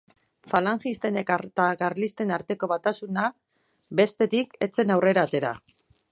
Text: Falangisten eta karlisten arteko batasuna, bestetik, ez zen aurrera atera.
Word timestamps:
Falangisten 0.51 1.17
eta 1.21 1.65
karlisten 1.81 2.33
arteko 2.37 2.69
batasuna, 2.71 3.25
bestetik, 3.99 4.57
ez 4.67 4.69
zen 4.79 4.95
aurrera 4.97 5.27
atera. 5.29 5.53